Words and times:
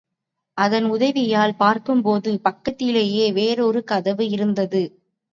அதன் 0.57 0.85
உதவியால் 0.85 1.53
பார்க்கும்போது 1.55 2.31
பக்கத்திலேயே 2.39 3.31
வேறொரு 3.31 3.83
கதவு 3.83 4.25
இருந்தது. 4.29 4.81